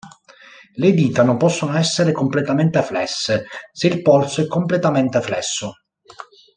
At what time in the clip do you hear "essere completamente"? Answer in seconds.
1.77-2.81